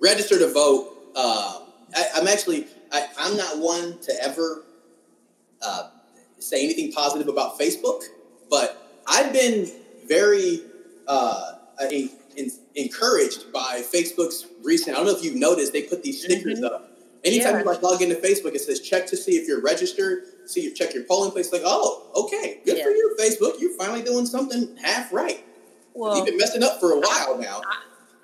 register 0.00 0.38
to 0.38 0.52
vote. 0.52 0.94
Uh, 1.14 1.60
I, 1.94 2.20
am 2.20 2.28
actually 2.28 2.66
I, 2.92 3.06
am 3.18 3.36
not 3.36 3.58
one 3.58 3.98
to 4.00 4.12
ever 4.22 4.64
uh, 5.62 5.90
say 6.38 6.64
anything 6.64 6.92
positive 6.92 7.28
about 7.28 7.58
Facebook, 7.58 8.02
but 8.50 9.02
I've 9.06 9.32
been 9.32 9.70
very 10.06 10.62
uh, 11.06 11.52
in, 11.90 12.10
in, 12.36 12.50
encouraged 12.74 13.52
by 13.52 13.82
Facebook's 13.92 14.46
recent. 14.62 14.96
I 14.96 15.00
don't 15.00 15.06
know 15.06 15.16
if 15.16 15.24
you've 15.24 15.36
noticed 15.36 15.72
they 15.72 15.82
put 15.82 16.02
these 16.02 16.22
stickers 16.22 16.60
mm-hmm. 16.60 16.74
up. 16.74 16.90
Anytime 17.24 17.54
yeah. 17.54 17.58
you 17.60 17.64
like 17.64 17.82
log 17.82 18.00
into 18.00 18.14
Facebook, 18.14 18.54
it 18.54 18.60
says 18.60 18.80
check 18.80 19.06
to 19.08 19.16
see 19.16 19.32
if 19.32 19.48
you're 19.48 19.60
registered. 19.60 20.22
See 20.46 20.62
your 20.62 20.72
check 20.72 20.94
your 20.94 21.02
polling 21.04 21.32
place. 21.32 21.52
Like, 21.52 21.62
oh, 21.64 22.10
okay, 22.14 22.60
good 22.64 22.78
yeah. 22.78 22.84
for 22.84 22.90
you, 22.90 23.16
Facebook. 23.18 23.60
You're 23.60 23.76
finally 23.76 24.02
doing 24.02 24.24
something 24.24 24.76
half 24.76 25.12
right. 25.12 25.44
Well, 25.94 26.16
you've 26.16 26.26
been 26.26 26.36
messing 26.36 26.62
up 26.62 26.78
for 26.78 26.92
a 26.92 27.00
while 27.00 27.38
now. 27.38 27.60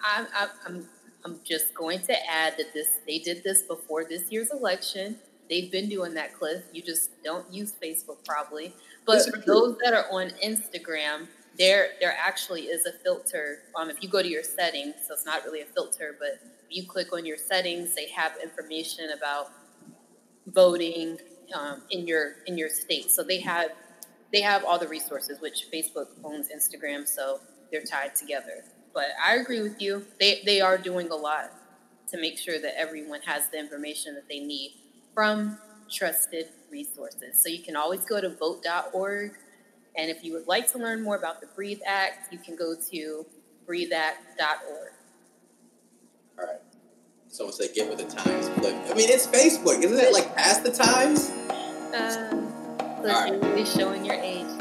I, 0.00 0.26
I, 0.32 0.48
I'm 0.66 0.86
I'm 1.24 1.40
just 1.44 1.74
going 1.74 2.00
to 2.00 2.30
add 2.30 2.54
that 2.58 2.72
this 2.74 2.88
they 3.06 3.18
did 3.18 3.42
this 3.44 3.62
before 3.62 4.04
this 4.04 4.30
year's 4.30 4.50
election. 4.50 5.16
they've 5.48 5.70
been 5.70 5.88
doing 5.88 6.14
that, 6.14 6.34
Cliff. 6.34 6.62
You 6.72 6.82
just 6.82 7.10
don't 7.22 7.50
use 7.52 7.74
Facebook 7.82 8.24
probably. 8.24 8.74
But 9.06 9.22
for 9.30 9.38
those 9.46 9.76
that 9.84 9.92
are 9.94 10.06
on 10.10 10.30
Instagram, 10.44 11.28
there 11.58 11.90
there 12.00 12.16
actually 12.18 12.62
is 12.62 12.86
a 12.86 12.92
filter. 13.04 13.60
Um, 13.76 13.90
if 13.90 14.02
you 14.02 14.08
go 14.08 14.22
to 14.22 14.28
your 14.28 14.42
settings, 14.42 14.94
so 15.06 15.14
it's 15.14 15.26
not 15.26 15.44
really 15.44 15.62
a 15.62 15.66
filter, 15.66 16.16
but 16.18 16.40
you 16.70 16.86
click 16.86 17.12
on 17.12 17.24
your 17.24 17.36
settings, 17.36 17.94
they 17.94 18.08
have 18.08 18.32
information 18.42 19.10
about 19.16 19.50
voting 20.48 21.18
um, 21.54 21.82
in 21.90 22.06
your 22.06 22.36
in 22.46 22.58
your 22.58 22.68
state. 22.68 23.10
So 23.10 23.22
they 23.22 23.40
have 23.40 23.70
they 24.32 24.40
have 24.40 24.64
all 24.64 24.78
the 24.78 24.88
resources, 24.88 25.40
which 25.40 25.66
Facebook 25.72 26.08
owns 26.24 26.48
Instagram, 26.48 27.06
so 27.06 27.40
they're 27.70 27.84
tied 27.84 28.16
together. 28.16 28.64
But 28.94 29.08
I 29.24 29.36
agree 29.36 29.60
with 29.60 29.82
you; 29.82 30.06
they 30.20 30.42
they 30.46 30.60
are 30.60 30.78
doing 30.78 31.10
a 31.10 31.16
lot 31.16 31.52
to 32.08 32.20
make 32.20 32.38
sure 32.38 32.60
that 32.60 32.78
everyone 32.78 33.20
has 33.22 33.48
the 33.48 33.58
information 33.58 34.14
that 34.14 34.28
they 34.28 34.38
need 34.38 34.76
from 35.12 35.58
trusted 35.90 36.46
resources. 36.70 37.42
So 37.42 37.48
you 37.48 37.62
can 37.62 37.76
always 37.76 38.04
go 38.04 38.20
to 38.20 38.28
vote.org. 38.30 39.32
And 39.96 40.10
if 40.10 40.24
you 40.24 40.32
would 40.32 40.46
like 40.46 40.70
to 40.72 40.78
learn 40.78 41.02
more 41.02 41.16
about 41.16 41.40
the 41.40 41.46
Breathe 41.54 41.80
Act, 41.86 42.32
you 42.32 42.38
can 42.38 42.56
go 42.56 42.74
to 42.90 43.26
breatheact.org. 43.66 44.92
All 46.38 46.46
right. 46.46 46.60
Someone 47.28 47.54
said 47.54 47.70
get 47.74 47.88
with 47.88 47.98
the 47.98 48.04
times. 48.04 48.48
I 48.58 48.94
mean, 48.94 49.08
it's 49.08 49.26
Facebook. 49.26 49.82
Isn't 49.82 49.98
it 49.98 50.12
like 50.12 50.34
past 50.36 50.62
the 50.62 50.70
times? 50.70 51.30
Uh, 51.92 52.30
Cliff, 53.00 53.12
right. 53.12 53.32
you're 53.32 53.40
really 53.40 53.64
showing 53.64 54.04
your 54.04 54.14
age 54.14 54.53